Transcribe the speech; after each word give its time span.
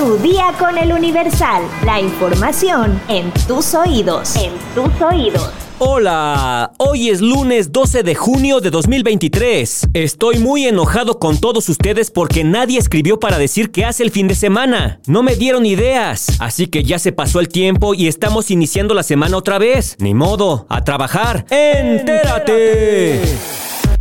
Tu 0.00 0.16
día 0.16 0.54
con 0.58 0.78
el 0.78 0.94
Universal. 0.94 1.62
La 1.84 2.00
información 2.00 2.98
en 3.08 3.30
tus 3.46 3.74
oídos. 3.74 4.34
En 4.34 4.50
tus 4.74 4.88
oídos. 5.02 5.50
Hola, 5.78 6.72
hoy 6.78 7.10
es 7.10 7.20
lunes 7.20 7.70
12 7.70 8.02
de 8.02 8.14
junio 8.14 8.60
de 8.60 8.70
2023. 8.70 9.88
Estoy 9.92 10.38
muy 10.38 10.66
enojado 10.66 11.18
con 11.18 11.38
todos 11.38 11.68
ustedes 11.68 12.10
porque 12.10 12.44
nadie 12.44 12.78
escribió 12.78 13.20
para 13.20 13.36
decir 13.36 13.70
qué 13.72 13.84
hace 13.84 14.02
el 14.02 14.10
fin 14.10 14.26
de 14.26 14.36
semana. 14.36 15.00
No 15.06 15.22
me 15.22 15.36
dieron 15.36 15.66
ideas, 15.66 16.28
así 16.40 16.68
que 16.68 16.82
ya 16.82 16.98
se 16.98 17.12
pasó 17.12 17.38
el 17.38 17.48
tiempo 17.48 17.92
y 17.92 18.08
estamos 18.08 18.50
iniciando 18.50 18.94
la 18.94 19.02
semana 19.02 19.36
otra 19.36 19.58
vez. 19.58 19.96
Ni 19.98 20.14
modo, 20.14 20.64
a 20.70 20.82
trabajar. 20.82 21.44
¡Entérate! 21.50 23.20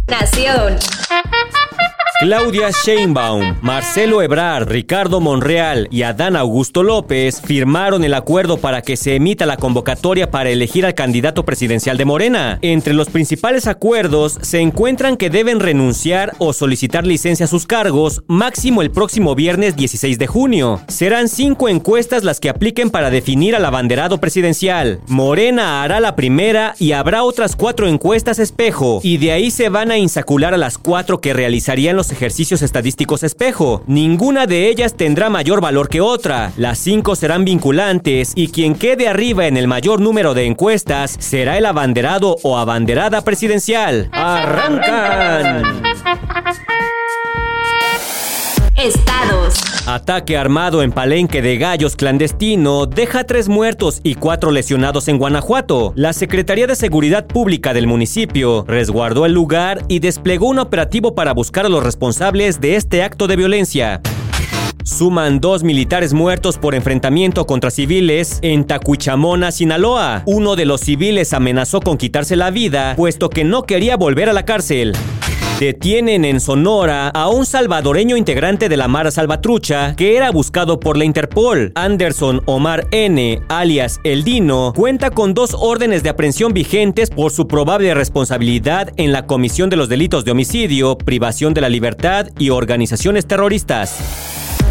Nación. 0.08 0.78
Claudia 2.20 2.70
Sheinbaum, 2.72 3.60
Marcelo 3.62 4.22
Ebrard, 4.22 4.68
Ricardo 4.68 5.22
Monreal 5.22 5.88
y 5.90 6.02
Adán 6.02 6.36
Augusto 6.36 6.84
López 6.84 7.40
firmaron 7.40 8.04
el 8.04 8.14
acuerdo 8.14 8.58
para 8.58 8.82
que 8.82 8.98
se 8.98 9.16
emita 9.16 9.46
la 9.46 9.56
convocatoria 9.56 10.30
para 10.30 10.50
elegir 10.50 10.86
al 10.86 10.96
candidato 10.96 11.46
presidencial 11.46 11.96
de 11.96 12.04
Morena. 12.04 12.60
Entre 12.62 12.94
los 12.94 13.10
principales 13.10 13.68
acuerdos 13.68 14.38
se 14.42 14.60
encuentran 14.60 15.16
que 15.16 15.30
deben 15.30 15.62
renunciar 15.62 16.36
o 16.40 16.52
solicitar 16.52 17.08
licencia 17.08 17.46
a 17.46 17.48
sus 17.48 17.66
cargos 17.66 18.22
máximo 18.28 18.82
el 18.82 18.92
próximo 18.92 19.34
viernes 19.34 19.78
16 19.78 20.20
de 20.20 20.28
junio. 20.28 20.82
Serán 20.90 21.30
cinco 21.30 21.70
encuestas 21.70 22.26
las 22.26 22.42
que 22.42 22.50
apliquen 22.50 22.90
para 22.90 23.12
definir 23.12 23.56
al 23.56 23.64
abanderado 23.64 24.18
presidencial. 24.18 25.00
Morena 25.08 25.84
hará 25.84 26.02
la 26.02 26.18
primera 26.18 26.76
y 26.80 26.92
habrá 26.92 27.24
otras 27.24 27.56
cuatro 27.56 27.88
encuestas 27.88 28.40
espejo 28.40 29.00
y 29.04 29.20
de 29.20 29.32
ahí 29.32 29.52
se 29.52 29.70
van 29.70 29.90
a 29.90 29.98
insacular 29.98 30.54
a 30.54 30.58
las 30.58 30.78
cuatro 30.78 31.22
que 31.22 31.34
realizarían 31.34 31.96
los 31.96 32.09
ejercicios 32.12 32.62
estadísticos 32.62 33.24
espejo. 33.24 33.84
Ninguna 33.88 34.48
de 34.48 34.70
ellas 34.70 34.96
tendrá 34.96 35.30
mayor 35.30 35.62
valor 35.62 35.90
que 35.90 36.02
otra. 36.02 36.52
Las 36.58 36.80
cinco 36.80 37.16
serán 37.16 37.46
vinculantes 37.46 38.34
y 38.36 38.50
quien 38.50 38.76
quede 38.76 39.08
arriba 39.08 39.48
en 39.48 39.58
el 39.58 39.68
mayor 39.68 40.02
número 40.02 40.34
de 40.34 40.46
encuestas 40.46 41.16
será 41.20 41.58
el 41.58 41.66
abanderado 41.66 42.38
o 42.44 42.58
abanderada 42.58 43.22
presidencial. 43.22 44.10
¡Arrancan! 44.12 45.84
Estados. 48.76 49.69
Ataque 49.96 50.38
armado 50.38 50.84
en 50.84 50.92
Palenque 50.92 51.42
de 51.42 51.58
Gallos 51.58 51.96
clandestino 51.96 52.86
deja 52.86 53.24
tres 53.24 53.50
muertos 53.50 54.02
y 54.04 54.14
cuatro 54.14 54.52
lesionados 54.52 55.08
en 55.08 55.18
Guanajuato. 55.18 55.94
La 55.96 56.14
Secretaría 56.14 56.68
de 56.68 56.76
Seguridad 56.76 57.26
Pública 57.26 57.74
del 57.74 57.88
municipio 57.88 58.66
resguardó 58.68 59.26
el 59.26 59.34
lugar 59.34 59.84
y 59.88 59.98
desplegó 59.98 60.48
un 60.48 60.60
operativo 60.60 61.16
para 61.16 61.34
buscar 61.34 61.66
a 61.66 61.70
los 61.70 61.84
responsables 61.84 62.62
de 62.62 62.76
este 62.76 63.02
acto 63.02 63.26
de 63.26 63.36
violencia. 63.36 64.00
Suman 64.84 65.40
dos 65.40 65.64
militares 65.64 66.14
muertos 66.14 66.60
por 66.60 66.76
enfrentamiento 66.76 67.48
contra 67.48 67.72
civiles 67.72 68.38
en 68.44 68.66
Tacuichamona, 68.66 69.52
Sinaloa. 69.52 70.22
Uno 70.28 70.56
de 70.56 70.66
los 70.66 70.82
civiles 70.82 71.34
amenazó 71.34 71.82
con 71.82 71.98
quitarse 71.98 72.36
la 72.36 72.52
vida, 72.52 72.94
puesto 72.96 73.32
que 73.32 73.44
no 73.44 73.64
quería 73.64 73.98
volver 73.98 74.30
a 74.30 74.34
la 74.34 74.46
cárcel. 74.46 74.94
Detienen 75.60 76.24
en 76.24 76.40
Sonora 76.40 77.10
a 77.10 77.28
un 77.28 77.46
salvadoreño 77.46 78.16
integrante 78.16 78.70
de 78.70 78.78
la 78.78 78.88
Mara 78.88 79.12
Salvatrucha 79.12 79.94
que 79.98 80.16
era 80.16 80.32
buscado 80.32 80.80
por 80.80 80.96
la 80.96 81.04
Interpol. 81.04 81.74
Anderson 81.76 82.42
Omar 82.46 82.88
N., 82.92 83.42
alias 83.50 84.00
El 84.06 84.24
Dino, 84.24 84.72
cuenta 84.74 85.12
con 85.12 85.34
dos 85.34 85.54
órdenes 85.60 86.02
de 86.02 86.08
aprehensión 86.08 86.54
vigentes 86.54 87.10
por 87.10 87.32
su 87.32 87.46
probable 87.46 87.94
responsabilidad 87.94 88.94
en 88.96 89.12
la 89.12 89.26
comisión 89.26 89.70
de 89.70 89.76
los 89.76 89.90
delitos 89.90 90.24
de 90.24 90.32
homicidio, 90.32 90.98
privación 90.98 91.54
de 91.54 91.60
la 91.60 91.68
libertad 91.68 92.28
y 92.38 92.52
organizaciones 92.52 93.28
terroristas. 93.28 93.98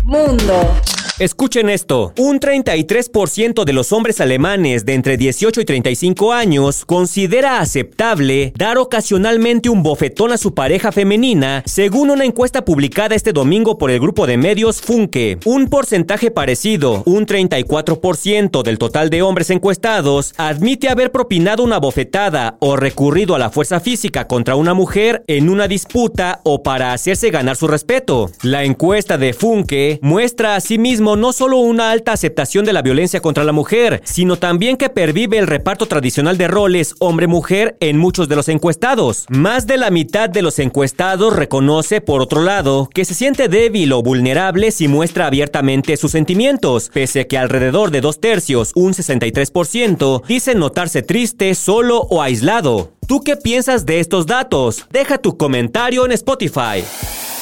Mundo. 0.05 0.72
Escuchen 1.19 1.69
esto, 1.69 2.12
un 2.16 2.38
33% 2.38 3.64
de 3.64 3.72
los 3.72 3.91
hombres 3.91 4.20
alemanes 4.20 4.84
de 4.84 4.94
entre 4.94 5.16
18 5.16 5.62
y 5.62 5.64
35 5.64 6.33
años 6.33 6.84
considera 6.84 7.58
aceptable 7.58 8.53
dar 8.56 8.78
ocasionalmente 8.78 9.69
un 9.69 9.82
bofetón 9.82 10.31
a 10.31 10.38
su 10.38 10.54
pareja 10.54 10.92
femenina, 10.92 11.65
según 11.66 12.10
una 12.10 12.25
encuesta 12.25 12.65
publicada 12.65 13.16
este 13.16 13.32
domingo 13.32 13.78
por 13.78 13.91
el 13.91 13.98
grupo 13.98 14.28
de 14.28 14.37
medios 14.37 14.81
Funke. 14.81 15.41
Un 15.44 15.66
porcentaje 15.66 16.31
parecido, 16.31 17.03
un 17.04 17.26
34% 17.26 18.62
del 18.62 18.78
total 18.78 19.10
de 19.10 19.22
hombres 19.22 19.50
encuestados, 19.50 20.34
admite 20.37 20.88
haber 20.88 21.10
propinado 21.10 21.65
una 21.65 21.81
bofetada 21.81 22.59
o 22.60 22.76
recurrido 22.76 23.34
a 23.34 23.41
la 23.41 23.50
fuerza 23.50 23.81
física 23.81 24.28
contra 24.28 24.54
una 24.54 24.72
mujer 24.72 25.25
en 25.26 25.48
una 25.48 25.66
disputa 25.66 26.42
o 26.44 26.62
para 26.62 26.92
hacerse 26.92 27.31
ganar 27.31 27.56
su 27.56 27.66
respeto. 27.66 28.31
La 28.42 28.62
encuesta 28.62 29.19
de 29.19 29.32
Funke 29.32 29.98
muestra 30.00 30.54
asimismo 30.54 31.07
no 31.16 31.32
solo 31.32 31.58
una 31.58 31.91
alta 31.91 32.12
aceptación 32.12 32.64
de 32.64 32.72
la 32.72 32.82
violencia 32.82 33.20
contra 33.20 33.44
la 33.44 33.52
mujer, 33.52 34.02
sino 34.04 34.36
también 34.36 34.76
que 34.76 34.88
pervive 34.88 35.38
el 35.38 35.46
reparto 35.46 35.86
tradicional 35.86 36.38
de 36.38 36.48
roles 36.48 36.94
hombre-mujer 36.98 37.76
en 37.80 37.98
muchos 37.98 38.28
de 38.28 38.36
los 38.36 38.48
encuestados. 38.48 39.26
Más 39.28 39.66
de 39.66 39.78
la 39.78 39.91
mitad 39.91 40.28
de 40.28 40.42
los 40.42 40.58
encuestados 40.58 41.34
reconoce, 41.34 42.00
por 42.00 42.22
otro 42.22 42.42
lado, 42.42 42.88
que 42.92 43.04
se 43.04 43.14
siente 43.14 43.48
débil 43.48 43.92
o 43.92 44.02
vulnerable 44.02 44.70
si 44.70 44.88
muestra 44.88 45.26
abiertamente 45.26 45.97
sus 45.97 46.12
sentimientos, 46.12 46.91
pese 46.92 47.20
a 47.20 47.24
que 47.26 47.38
alrededor 47.38 47.91
de 47.91 48.00
dos 48.00 48.20
tercios, 48.20 48.72
un 48.74 48.92
63%, 48.92 50.22
dicen 50.26 50.58
notarse 50.58 51.02
triste, 51.02 51.54
solo 51.54 52.00
o 52.10 52.22
aislado. 52.22 52.92
¿Tú 53.06 53.22
qué 53.22 53.36
piensas 53.36 53.86
de 53.86 54.00
estos 54.00 54.26
datos? 54.26 54.84
Deja 54.91 55.18
tu 55.18 55.36
comentario 55.36 56.04
en 56.04 56.12
Spotify. 56.12 56.84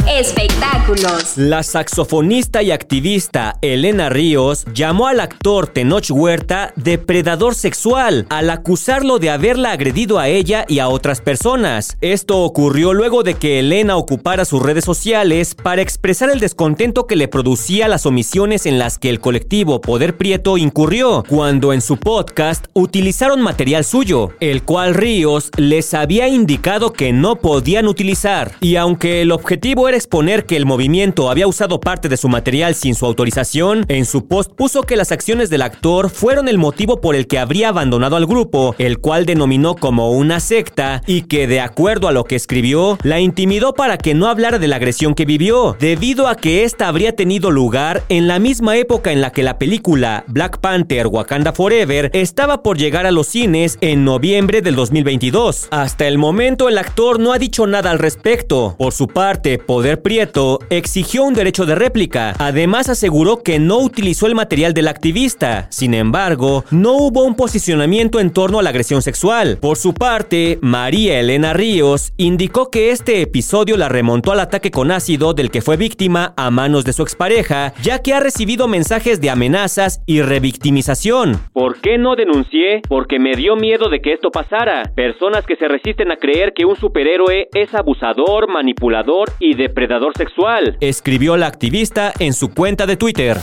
Espectáculos. 0.09 1.37
La 1.37 1.65
saxofonista 1.65 2.63
y 2.63 2.71
activista 2.71 3.59
Elena 3.61 4.09
Ríos 4.09 4.65
llamó 4.73 5.09
al 5.09 5.19
actor 5.19 5.67
Tenoch 5.67 6.09
Huerta 6.11 6.73
depredador 6.77 7.57
sexual 7.57 8.25
al 8.31 8.51
acusarlo 8.51 9.19
de 9.19 9.31
haberla 9.31 9.73
agredido 9.73 10.21
a 10.21 10.29
ella 10.29 10.65
y 10.69 10.79
a 10.79 10.89
otras 10.89 11.21
personas. 11.21 11.99
Esto 12.01 12.39
ocurrió 12.43 12.95
luego 12.95 13.25
de 13.25 13.35
que 13.35 13.59
Elena 13.59 13.97
ocupara 13.97 14.45
sus 14.45 14.63
redes 14.63 14.85
sociales 14.85 15.57
para 15.57 15.83
expresar 15.83 16.31
el 16.31 16.39
descontento 16.39 17.09
que 17.09 17.17
le 17.17 17.27
producía 17.27 17.89
las 17.89 18.07
omisiones 18.07 18.65
en 18.65 18.79
las 18.79 18.99
que 18.99 19.11
el 19.11 19.19
colectivo 19.19 19.81
Poder 19.81 20.17
Prieto 20.17 20.57
incurrió, 20.57 21.25
cuando 21.29 21.73
en 21.73 21.81
su 21.81 21.97
podcast 21.97 22.67
utilizaron 22.75 23.43
material 23.43 23.85
suyo, 23.85 24.31
el 24.39 24.63
cual 24.63 24.95
Ríos 24.95 25.51
les 25.57 25.95
había 25.95 26.29
indicado 26.29 26.93
que 26.93 27.13
no 27.13 27.37
podían 27.37 27.89
utilizar. 27.89 28.53
Y 28.61 28.77
aunque 28.77 29.23
el 29.23 29.33
objetivo 29.33 29.89
era 29.89 29.96
exponer 29.97 30.47
que 30.47 30.57
el 30.57 30.67
movimiento 30.67 31.31
había 31.31 31.47
usado 31.47 31.81
parte 31.81 32.09
de 32.09 32.17
su 32.17 32.29
material 32.29 32.75
sin 32.75 32.95
su 32.95 33.07
autorización, 33.07 33.85
en 33.89 34.05
su 34.05 34.27
post 34.27 34.53
puso 34.53 34.83
que 34.83 34.97
las 34.97 35.13
acciones 35.13 35.51
del 35.51 35.63
actor 35.63 36.11
fueron 36.11 36.49
el 36.49 36.59
motivo 36.59 37.01
por 37.01 37.17
el 37.17 37.27
que 37.27 37.39
habría 37.39 37.69
abandonado 37.69 38.17
al 38.17 38.27
grupo, 38.27 38.75
el 38.79 38.99
cual 38.99 39.27
denominó 39.27 39.77
como 39.77 40.11
una 40.13 40.41
secta 40.41 41.03
y 41.07 41.23
que 41.23 41.47
de 41.47 41.61
acuerdo 41.61 42.09
a 42.09 42.13
lo 42.13 42.25
que 42.25 42.37
escribió, 42.37 42.99
la 43.03 43.21
intimidó 43.21 43.75
para 43.75 43.99
que 43.99 44.15
no 44.15 44.27
hablara 44.27 44.59
de 44.59 44.69
la 44.69 44.77
agresión 44.77 45.15
que 45.15 45.25
vivió, 45.25 45.77
debido 45.79 46.29
a 46.29 46.37
que 46.37 46.65
esta 46.65 46.89
habría 46.89 47.15
tenido 47.15 47.51
lugar 47.51 48.03
en 48.09 48.29
la 48.29 48.39
misma 48.39 48.77
época 48.77 49.13
en 49.13 49.21
la 49.21 49.33
que 49.33 49.43
la 49.43 49.59
película 49.59 50.25
Black 50.29 50.59
Panther 50.59 51.07
Wakanda 51.07 51.53
Forever 51.53 52.11
estaba 52.13 52.63
por 52.63 52.79
llegar 52.79 53.07
a 53.07 53.11
los 53.11 53.29
cines 53.29 53.79
en 53.81 54.05
noviembre 54.05 54.63
del 54.63 54.77
2022. 54.77 55.69
Hasta 55.71 56.07
el 56.07 56.19
momento 56.19 56.69
el 56.69 56.79
actor 56.79 57.19
no 57.21 57.33
ha 57.33 57.39
dicho 57.39 57.67
nada 57.67 57.91
al 57.91 57.99
respecto. 57.99 58.75
Por 58.79 58.93
su 58.93 59.09
parte, 59.09 59.59
Prieto 59.95 60.59
exigió 60.69 61.23
un 61.23 61.35
derecho 61.35 61.65
de 61.65 61.77
réplica. 61.77 62.35
Además 62.41 62.89
aseguró 62.89 63.45
que 63.45 63.61
no 63.61 63.79
utilizó 63.79 64.27
el 64.27 64.35
material 64.35 64.75
del 64.75 64.89
activista. 64.89 65.69
Sin 65.71 65.95
embargo, 65.95 66.65
no 66.73 66.95
hubo 66.95 67.23
un 67.23 67.37
posicionamiento 67.37 68.19
en 68.19 68.33
torno 68.33 68.59
a 68.59 68.63
la 68.65 68.71
agresión 68.71 69.03
sexual. 69.03 69.59
Por 69.61 69.77
su 69.77 69.95
parte, 69.95 70.59
María 70.63 71.21
Elena 71.21 71.53
Ríos 71.53 72.13
indicó 72.17 72.71
que 72.71 72.91
este 72.91 73.21
episodio 73.21 73.77
la 73.77 73.89
remontó 73.89 74.33
al 74.33 74.41
ataque 74.41 74.73
con 74.73 74.91
ácido 74.91 75.35
del 75.35 75.53
que 75.53 75.63
fue 75.63 75.77
víctima 75.77 76.35
a 76.37 76.51
manos 76.51 76.85
de 76.85 76.93
su 76.93 77.03
expareja, 77.03 77.73
ya 77.83 78.01
que 78.01 78.15
ha 78.15 78.21
recibido 78.21 78.67
mensajes 78.67 79.21
de 79.21 79.31
amenazas 79.31 80.03
y 80.07 80.23
revictimización. 80.23 81.39
¿Por 81.53 81.81
qué 81.81 81.99
no 81.99 82.17
denuncié? 82.17 82.83
Porque 82.89 83.19
me 83.19 83.37
dio 83.37 83.55
miedo 83.55 83.89
de 83.89 84.01
que 84.01 84.15
esto 84.15 84.31
pasara. 84.31 84.91
Personas 84.95 85.45
que 85.47 85.57
se 85.57 85.69
resisten 85.69 86.11
a 86.11 86.17
creer 86.17 86.55
que 86.55 86.65
un 86.65 86.77
superhéroe 86.77 87.49
es 87.53 87.75
abusador, 87.75 88.49
manipulador 88.49 89.31
y 89.39 89.55
depredador 89.77 90.17
sexual, 90.17 90.79
escribió 90.81 91.37
la 91.37 91.49
activista 91.49 92.11
en 92.19 92.33
su 92.33 92.55
cuenta 92.55 92.87
de 92.87 92.97
Twitter. 92.97 93.37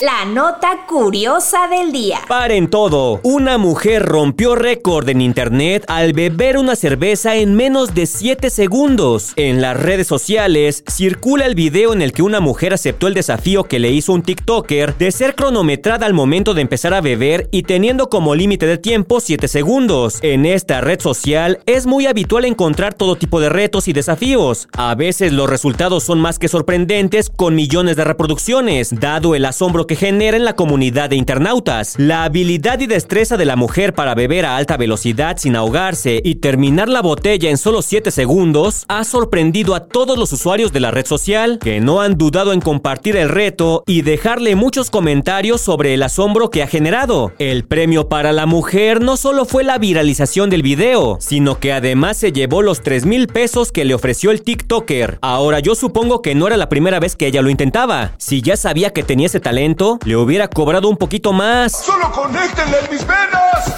La 0.00 0.24
nota 0.24 0.86
curiosa 0.86 1.66
del 1.66 1.90
día. 1.90 2.20
Paren 2.28 2.70
todo. 2.70 3.18
Una 3.24 3.58
mujer 3.58 4.04
rompió 4.04 4.54
récord 4.54 5.08
en 5.08 5.20
internet 5.20 5.84
al 5.88 6.12
beber 6.12 6.56
una 6.56 6.76
cerveza 6.76 7.34
en 7.34 7.56
menos 7.56 7.96
de 7.96 8.06
7 8.06 8.48
segundos. 8.48 9.32
En 9.34 9.60
las 9.60 9.76
redes 9.76 10.06
sociales 10.06 10.84
circula 10.86 11.46
el 11.46 11.56
video 11.56 11.92
en 11.92 12.00
el 12.00 12.12
que 12.12 12.22
una 12.22 12.38
mujer 12.38 12.74
aceptó 12.74 13.08
el 13.08 13.14
desafío 13.14 13.64
que 13.64 13.80
le 13.80 13.90
hizo 13.90 14.12
un 14.12 14.22
TikToker 14.22 14.96
de 14.96 15.10
ser 15.10 15.34
cronometrada 15.34 16.06
al 16.06 16.14
momento 16.14 16.54
de 16.54 16.62
empezar 16.62 16.94
a 16.94 17.00
beber 17.00 17.48
y 17.50 17.64
teniendo 17.64 18.08
como 18.08 18.36
límite 18.36 18.66
de 18.66 18.78
tiempo 18.78 19.18
7 19.18 19.48
segundos. 19.48 20.20
En 20.22 20.46
esta 20.46 20.80
red 20.80 21.00
social 21.00 21.58
es 21.66 21.86
muy 21.86 22.06
habitual 22.06 22.44
encontrar 22.44 22.94
todo 22.94 23.16
tipo 23.16 23.40
de 23.40 23.48
retos 23.48 23.88
y 23.88 23.92
desafíos. 23.92 24.68
A 24.74 24.94
veces 24.94 25.32
los 25.32 25.50
resultados 25.50 26.04
son 26.04 26.20
más 26.20 26.38
que 26.38 26.46
sorprendentes 26.46 27.30
con 27.34 27.56
millones 27.56 27.96
de 27.96 28.04
reproducciones, 28.04 29.00
dado 29.00 29.34
el 29.34 29.44
asombro 29.44 29.87
que 29.88 29.96
genera 29.96 30.36
en 30.36 30.44
la 30.44 30.54
comunidad 30.54 31.10
de 31.10 31.16
internautas. 31.16 31.96
La 31.98 32.22
habilidad 32.22 32.78
y 32.78 32.86
destreza 32.86 33.36
de 33.36 33.44
la 33.44 33.56
mujer 33.56 33.94
para 33.94 34.14
beber 34.14 34.46
a 34.46 34.56
alta 34.56 34.76
velocidad 34.76 35.38
sin 35.38 35.56
ahogarse 35.56 36.20
y 36.22 36.36
terminar 36.36 36.88
la 36.88 37.02
botella 37.02 37.50
en 37.50 37.58
solo 37.58 37.82
7 37.82 38.12
segundos 38.12 38.84
ha 38.86 39.02
sorprendido 39.02 39.74
a 39.74 39.86
todos 39.86 40.16
los 40.16 40.32
usuarios 40.32 40.72
de 40.72 40.78
la 40.78 40.92
red 40.92 41.06
social 41.06 41.58
que 41.60 41.80
no 41.80 42.00
han 42.00 42.16
dudado 42.16 42.52
en 42.52 42.60
compartir 42.60 43.16
el 43.16 43.28
reto 43.28 43.82
y 43.86 44.02
dejarle 44.02 44.54
muchos 44.54 44.90
comentarios 44.90 45.60
sobre 45.60 45.94
el 45.94 46.02
asombro 46.04 46.50
que 46.50 46.62
ha 46.62 46.68
generado. 46.68 47.32
El 47.38 47.64
premio 47.64 48.08
para 48.08 48.32
la 48.32 48.46
mujer 48.46 49.00
no 49.00 49.16
solo 49.16 49.46
fue 49.46 49.64
la 49.64 49.78
viralización 49.78 50.50
del 50.50 50.62
video, 50.62 51.16
sino 51.20 51.58
que 51.58 51.72
además 51.72 52.18
se 52.18 52.32
llevó 52.32 52.62
los 52.62 52.82
3 52.82 53.06
mil 53.06 53.26
pesos 53.26 53.72
que 53.72 53.86
le 53.86 53.94
ofreció 53.94 54.30
el 54.30 54.42
TikToker. 54.42 55.18
Ahora 55.22 55.60
yo 55.60 55.74
supongo 55.74 56.20
que 56.20 56.34
no 56.34 56.46
era 56.46 56.58
la 56.58 56.68
primera 56.68 57.00
vez 57.00 57.16
que 57.16 57.26
ella 57.26 57.40
lo 57.40 57.48
intentaba. 57.48 58.12
Si 58.18 58.42
ya 58.42 58.56
sabía 58.58 58.90
que 58.90 59.02
tenía 59.02 59.26
ese 59.26 59.40
talento, 59.40 59.77
le 60.04 60.16
hubiera 60.16 60.48
cobrado 60.48 60.88
un 60.88 60.96
poquito 60.96 61.32
más. 61.32 61.72
¡Solo 61.72 62.10
conéctenle 62.10 62.78
en 62.84 62.90
mis 62.90 63.06
venas! 63.06 63.74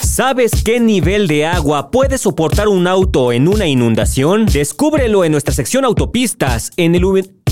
¿Sabes 0.00 0.52
qué 0.64 0.80
nivel 0.80 1.26
de 1.26 1.46
agua 1.46 1.90
puede 1.90 2.18
soportar 2.18 2.68
un 2.68 2.86
auto 2.86 3.32
en 3.32 3.48
una 3.48 3.66
inundación? 3.66 4.46
Descúbrelo 4.46 5.24
en 5.24 5.32
nuestra 5.32 5.54
sección 5.54 5.84
autopistas 5.84 6.70
en 6.76 6.94
el 6.94 7.04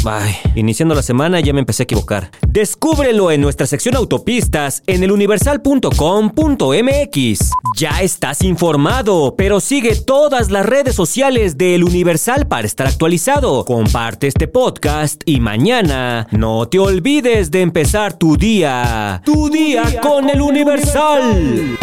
Ay, 0.05 0.37
iniciando 0.55 0.95
la 0.95 1.03
semana 1.03 1.41
ya 1.41 1.53
me 1.53 1.61
empecé 1.61 1.83
a 1.83 1.85
equivocar. 1.85 2.31
Descúbrelo 2.47 3.31
en 3.31 3.41
nuestra 3.41 3.67
sección 3.67 3.97
autopistas 3.97 4.83
en 4.87 5.03
eluniversal.com.mx. 5.03 7.51
Ya 7.77 8.03
estás 8.03 8.43
informado, 8.43 9.35
pero 9.37 9.61
sigue 9.61 9.97
todas 9.97 10.51
las 10.51 10.67
redes 10.67 10.95
sociales 10.95 11.59
de 11.59 11.75
El 11.75 11.85
Universal 11.85 12.47
para 12.47 12.67
estar 12.67 12.87
actualizado. 12.87 13.65
Comparte 13.65 14.27
este 14.27 14.49
podcast 14.49 15.23
y 15.25 15.41
mañana 15.41 16.27
no 16.31 16.69
te 16.69 16.79
olvides 16.79 17.51
de 17.51 17.63
empezar 17.63 18.15
tu 18.15 18.37
día. 18.37 19.23
Tu, 19.25 19.51
día, 19.51 20.01
con, 20.01 20.29
El 20.29 20.41
Universal. 20.41 21.79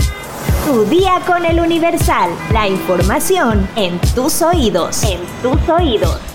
Tu 0.66 0.86
día 0.86 1.22
con 1.26 1.46
El 1.46 1.60
Universal. 1.60 2.30
La 2.52 2.68
información 2.68 3.68
en 3.76 4.00
tus 4.14 4.42
oídos. 4.42 5.04
En 5.04 5.20
tus 5.42 5.70
oídos. 5.70 6.35